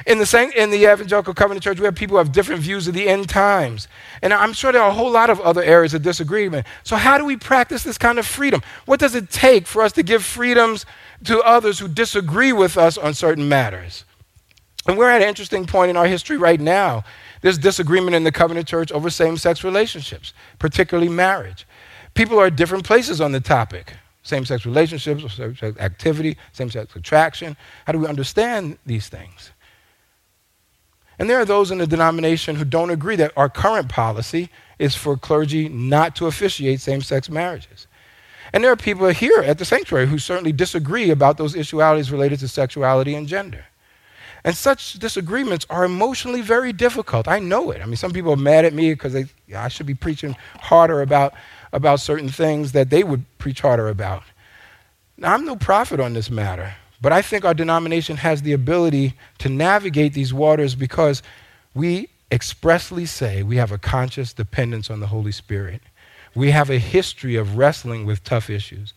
[0.05, 2.87] In the, same, in the evangelical covenant church, we have people who have different views
[2.87, 3.87] of the end times.
[4.21, 6.65] And I'm sure there are a whole lot of other areas of disagreement.
[6.83, 8.61] So, how do we practice this kind of freedom?
[8.85, 10.85] What does it take for us to give freedoms
[11.25, 14.05] to others who disagree with us on certain matters?
[14.87, 17.03] And we're at an interesting point in our history right now.
[17.41, 21.67] There's disagreement in the covenant church over same sex relationships, particularly marriage.
[22.13, 26.69] People are at different places on the topic same sex relationships, same sex activity, same
[26.69, 27.57] sex attraction.
[27.85, 29.51] How do we understand these things?
[31.21, 34.95] And there are those in the denomination who don't agree that our current policy is
[34.95, 37.85] for clergy not to officiate same sex marriages.
[38.51, 42.39] And there are people here at the sanctuary who certainly disagree about those issualities related
[42.39, 43.65] to sexuality and gender.
[44.43, 47.27] And such disagreements are emotionally very difficult.
[47.27, 47.83] I know it.
[47.83, 49.15] I mean, some people are mad at me because
[49.55, 51.35] I should be preaching harder about
[51.71, 54.23] about certain things that they would preach harder about.
[55.17, 59.13] Now, I'm no prophet on this matter, But I think our denomination has the ability
[59.39, 61.23] to navigate these waters because
[61.73, 65.81] we expressly say we have a conscious dependence on the Holy Spirit.
[66.35, 68.93] We have a history of wrestling with tough issues.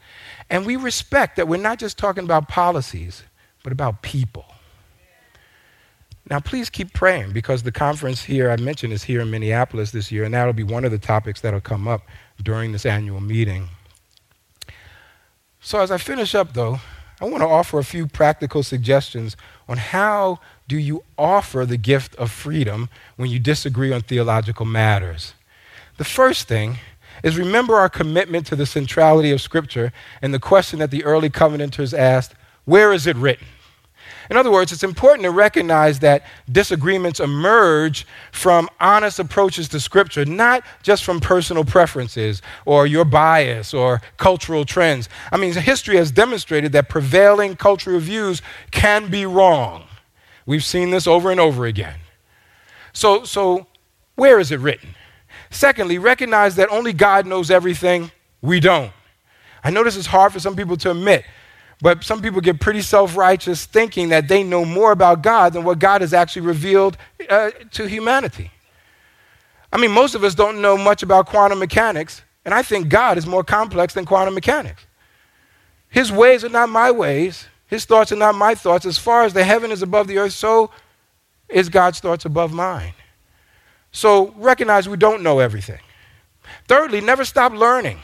[0.51, 3.25] And we respect that we're not just talking about policies,
[3.63, 4.45] but about people.
[6.31, 10.11] Now, please keep praying because the conference here I mentioned is here in Minneapolis this
[10.11, 12.03] year, and that'll be one of the topics that'll come up
[12.43, 13.69] during this annual meeting.
[15.61, 16.81] So, as I finish up, though,
[17.25, 19.35] I want to offer a few practical suggestions
[19.67, 25.33] on how do you offer the gift of freedom when you disagree on theological matters.
[25.97, 26.77] The first thing
[27.23, 31.31] is remember our commitment to the centrality of Scripture and the question that the early
[31.31, 32.35] covenanters asked
[32.67, 33.47] where is it written?
[34.31, 40.25] In other words, it's important to recognize that disagreements emerge from honest approaches to Scripture,
[40.25, 45.09] not just from personal preferences or your bias or cultural trends.
[45.31, 49.85] I mean, history has demonstrated that prevailing cultural views can be wrong.
[50.47, 51.99] We've seen this over and over again.
[52.93, 53.67] So, so
[54.15, 54.95] where is it written?
[55.51, 58.93] Secondly, recognize that only God knows everything, we don't.
[59.63, 61.25] I know this is hard for some people to admit,
[61.85, 65.65] but some people get pretty self righteous thinking that they know more about God than
[65.65, 66.97] what God has actually revealed
[67.29, 68.51] uh, to humanity.
[69.71, 73.19] I mean, most of us don't know much about quantum mechanics, and I think God
[73.19, 74.87] is more complex than quantum mechanics.
[75.91, 78.87] His ways are not my ways, His thoughts are not my thoughts.
[78.87, 80.71] As far as the heaven is above the earth, so
[81.51, 82.95] is God's thoughts above mine.
[83.93, 85.81] So recognize we don't know everything.
[86.67, 87.99] Thirdly, never stop learning.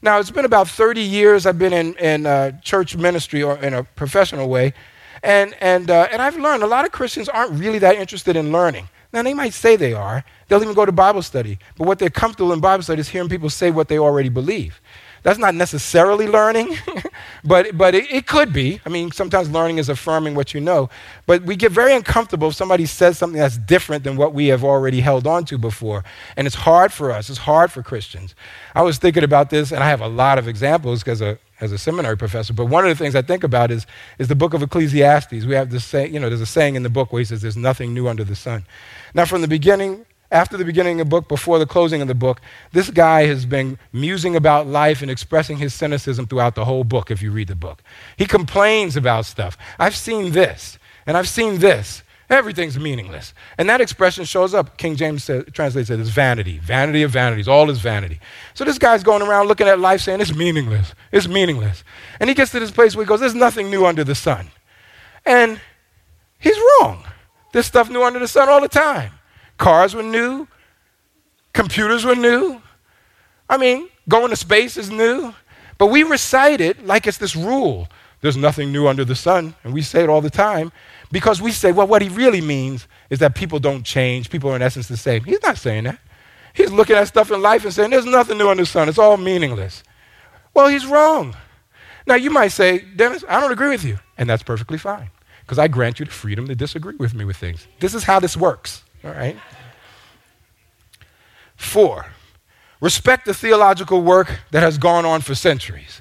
[0.00, 3.74] Now, it's been about 30 years I've been in, in uh, church ministry or in
[3.74, 4.74] a professional way,
[5.22, 8.52] and, and, uh, and I've learned a lot of Christians aren't really that interested in
[8.52, 8.88] learning.
[9.12, 10.24] Now, they might say they are.
[10.46, 11.58] They'll even go to Bible study.
[11.76, 14.80] But what they're comfortable in Bible study is hearing people say what they already believe.
[15.22, 16.76] That's not necessarily learning,
[17.44, 18.80] but, but it, it, could be.
[18.86, 20.88] I mean, sometimes learning is affirming what you know.
[21.26, 24.64] But we get very uncomfortable if somebody says something that's different than what we have
[24.64, 26.04] already held on to before.
[26.36, 28.34] And it's hard for us, it's hard for Christians.
[28.74, 31.22] I was thinking about this, and I have a lot of examples because
[31.60, 33.86] as a seminary professor, but one of the things I think about is,
[34.18, 35.44] is the book of Ecclesiastes.
[35.44, 37.42] We have this say, you know, there's a saying in the book where he says,
[37.42, 38.64] There's nothing new under the sun.
[39.14, 42.14] Now, from the beginning, after the beginning of the book, before the closing of the
[42.14, 42.40] book,
[42.72, 47.10] this guy has been musing about life and expressing his cynicism throughout the whole book
[47.10, 47.82] if you read the book.
[48.16, 49.56] He complains about stuff.
[49.78, 52.02] I've seen this, and I've seen this.
[52.30, 53.32] Everything's meaningless.
[53.56, 54.76] And that expression shows up.
[54.76, 56.58] King James says, translates it as vanity.
[56.58, 57.48] Vanity of vanities.
[57.48, 58.20] All is vanity.
[58.52, 60.94] So this guy's going around looking at life saying, it's meaningless.
[61.10, 61.84] It's meaningless.
[62.20, 64.48] And he gets to this place where he goes, there's nothing new under the sun.
[65.24, 65.58] And
[66.38, 67.02] he's wrong.
[67.52, 69.12] There's stuff new under the sun all the time.
[69.58, 70.48] Cars were new,
[71.52, 72.62] computers were new.
[73.50, 75.34] I mean, going to space is new.
[75.78, 77.88] But we recite it like it's this rule.
[78.20, 79.54] There's nothing new under the sun.
[79.62, 80.72] And we say it all the time
[81.12, 84.28] because we say, well, what he really means is that people don't change.
[84.28, 85.22] People are, in essence, the same.
[85.22, 86.00] He's not saying that.
[86.52, 88.88] He's looking at stuff in life and saying, there's nothing new under the sun.
[88.88, 89.84] It's all meaningless.
[90.52, 91.36] Well, he's wrong.
[92.06, 93.98] Now, you might say, Dennis, I don't agree with you.
[94.16, 95.10] And that's perfectly fine
[95.42, 97.68] because I grant you the freedom to disagree with me with things.
[97.78, 98.82] This is how this works.
[99.04, 99.36] All right?
[101.56, 102.06] Four,
[102.80, 106.00] respect the theological work that has gone on for centuries.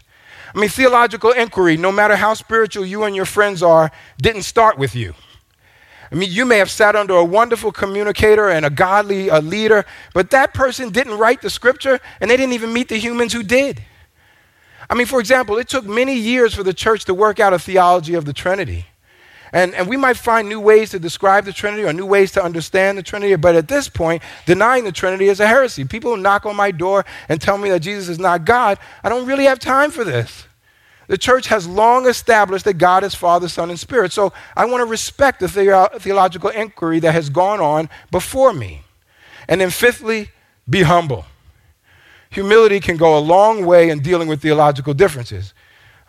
[0.54, 4.78] I mean, theological inquiry, no matter how spiritual you and your friends are, didn't start
[4.78, 5.14] with you.
[6.12, 9.86] I mean, you may have sat under a wonderful communicator and a godly a leader,
[10.14, 13.44] but that person didn't write the scripture and they didn't even meet the humans who
[13.44, 13.84] did.
[14.90, 17.60] I mean, for example, it took many years for the church to work out a
[17.60, 18.86] theology of the Trinity.
[19.54, 22.44] And, and we might find new ways to describe the Trinity or new ways to
[22.44, 25.86] understand the Trinity, but at this point, denying the Trinity is a heresy.
[25.86, 28.78] People knock on my door and tell me that Jesus is not God.
[29.04, 30.46] I don't really have time for this.
[31.08, 34.12] The church has long established that God is Father, Son, and Spirit.
[34.12, 38.82] So I want to respect the theological inquiry that has gone on before me.
[39.48, 40.32] And then, fifthly,
[40.70, 41.26] be humble.
[42.32, 45.54] Humility can go a long way in dealing with theological differences.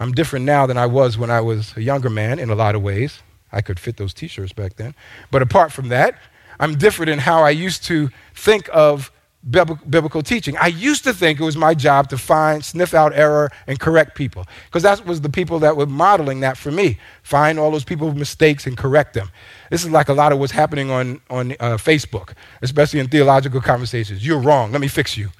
[0.00, 2.74] I'm different now than I was when I was a younger man in a lot
[2.74, 3.22] of ways.
[3.52, 4.94] I could fit those t shirts back then.
[5.30, 6.18] But apart from that,
[6.60, 9.12] I'm different in how I used to think of
[9.48, 10.56] biblical teaching.
[10.56, 14.16] I used to think it was my job to find, sniff out error, and correct
[14.16, 16.98] people, because that was the people that were modeling that for me.
[17.22, 19.30] Find all those people's mistakes and correct them.
[19.70, 22.32] This is like a lot of what's happening on, on uh, Facebook,
[22.62, 24.26] especially in theological conversations.
[24.26, 25.30] You're wrong, let me fix you.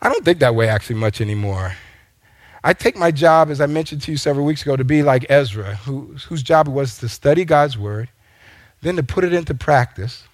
[0.00, 1.74] I don't think that way actually much anymore.
[2.64, 5.26] I take my job, as I mentioned to you several weeks ago, to be like
[5.30, 8.08] Ezra, who, whose job it was to study God's word,
[8.82, 10.24] then to put it into practice,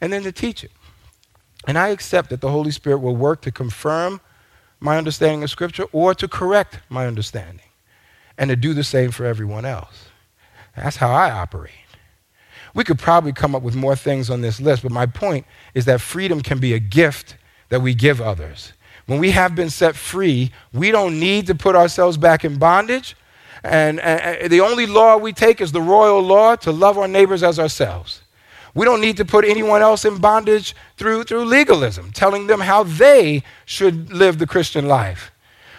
[0.00, 0.72] and then to teach it.
[1.66, 4.20] And I accept that the Holy Spirit will work to confirm
[4.80, 7.62] my understanding of Scripture or to correct my understanding.
[8.38, 10.06] and to do the same for everyone else.
[10.76, 11.72] That's how I operate.
[12.74, 15.86] We could probably come up with more things on this list, but my point is
[15.86, 17.36] that freedom can be a gift
[17.70, 18.72] that we give others.
[19.06, 23.16] When we have been set free, we don't need to put ourselves back in bondage.
[23.62, 27.42] And, and, the only law we take is the royal law to love our neighbors
[27.42, 28.22] as ourselves.
[28.74, 32.82] We don't need to put anyone else in bondage through, through legalism, telling them how
[32.82, 35.32] they should live the Christian life.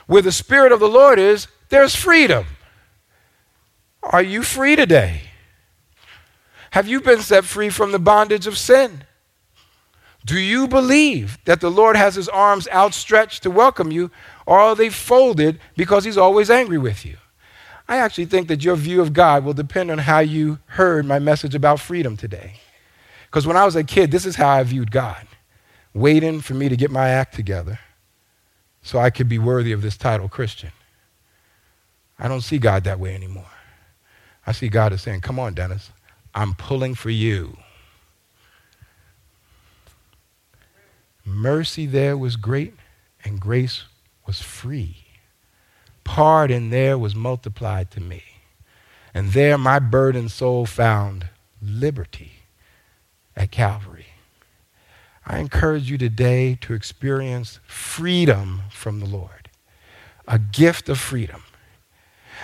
[0.08, 2.46] Where the Spirit of the Lord is, there's freedom.
[4.02, 5.22] Are you free today?
[6.72, 9.04] Have you been set free from the bondage of sin?
[10.28, 14.12] Do you believe that the Lord has his arms outstretched to welcome you,
[14.46, 17.16] or are they folded because he's always angry with you?
[17.88, 21.18] I actually think that your view of God will depend on how you heard my
[21.18, 22.56] message about freedom today.
[23.28, 25.26] Because when I was a kid, this is how I viewed God
[25.94, 27.80] waiting for me to get my act together
[28.82, 30.72] so I could be worthy of this title, Christian.
[32.20, 33.46] I don't see God that way anymore.
[34.46, 35.90] I see God as saying, Come on, Dennis,
[36.36, 37.58] I'm pulling for you.
[41.28, 42.74] Mercy there was great,
[43.24, 43.84] and grace
[44.26, 45.06] was free.
[46.06, 48.24] Pardon there was multiplied to me.
[49.14, 51.28] And there my burdened soul found
[51.62, 52.32] liberty
[53.36, 54.06] at Calvary.
[55.26, 59.50] I encourage you today to experience freedom from the Lord,
[60.28, 61.44] a gift of freedom.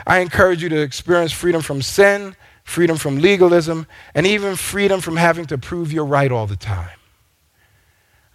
[0.06, 5.16] I encourage you to experience freedom from sin, freedom from legalism, and even freedom from
[5.16, 6.98] having to prove you're right all the time.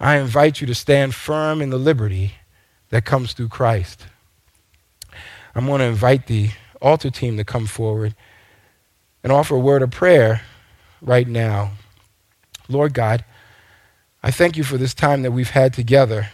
[0.00, 2.34] I invite you to stand firm in the liberty
[2.90, 4.06] that comes through Christ.
[5.54, 8.14] I'm going to invite the altar team to come forward
[9.22, 10.42] and offer a word of prayer
[11.00, 11.72] right now.
[12.68, 13.24] Lord God,
[14.22, 16.28] I thank you for this time that we've had together.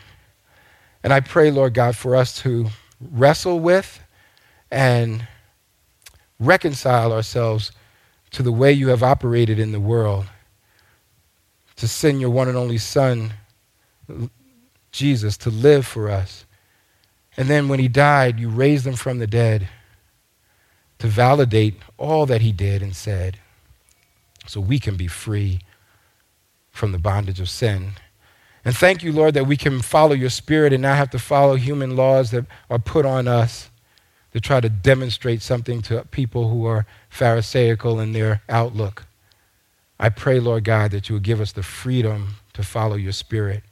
[1.02, 2.68] And I pray, Lord God, for us to
[3.00, 4.02] wrestle with
[4.70, 5.26] and
[6.38, 7.72] reconcile ourselves
[8.32, 10.26] to the way you have operated in the world,
[11.76, 13.32] to send your one and only Son,
[14.92, 16.44] Jesus, to live for us.
[17.36, 19.68] And then when he died, you raised him from the dead
[20.98, 23.38] to validate all that he did and said
[24.46, 25.60] so we can be free
[26.70, 27.92] from the bondage of sin.
[28.64, 31.56] And thank you, Lord, that we can follow your spirit and not have to follow
[31.56, 33.68] human laws that are put on us
[34.32, 39.06] to try to demonstrate something to people who are Pharisaical in their outlook.
[39.98, 43.62] I pray, Lord God, that you would give us the freedom to follow your spirit.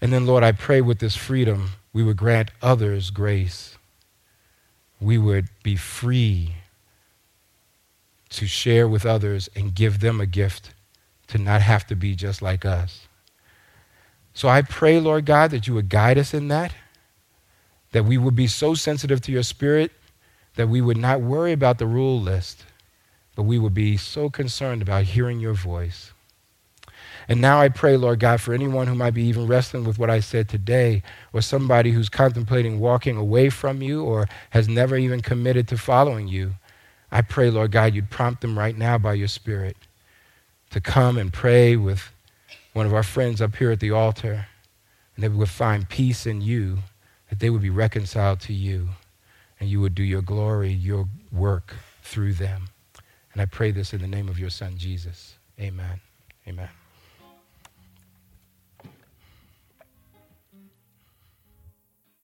[0.00, 3.76] And then, Lord, I pray with this freedom, we would grant others grace.
[5.00, 6.54] We would be free
[8.30, 10.72] to share with others and give them a gift
[11.28, 13.08] to not have to be just like us.
[14.32, 16.72] So I pray, Lord God, that you would guide us in that
[17.92, 19.92] that we would be so sensitive to your spirit
[20.56, 22.64] that we would not worry about the rule list,
[23.34, 26.12] but we would be so concerned about hearing your voice.
[27.30, 30.10] And now I pray, Lord God, for anyone who might be even wrestling with what
[30.10, 35.20] I said today, or somebody who's contemplating walking away from you or has never even
[35.20, 36.56] committed to following you.
[37.12, 39.76] I pray, Lord God, you'd prompt them right now by your Spirit
[40.70, 42.10] to come and pray with
[42.72, 44.48] one of our friends up here at the altar,
[45.14, 46.78] and they would find peace in you
[47.28, 48.88] that they would be reconciled to you
[49.60, 52.70] and you would do your glory, your work through them.
[53.32, 55.36] And I pray this in the name of your Son, Jesus.
[55.60, 56.00] Amen.
[56.48, 56.79] Amen.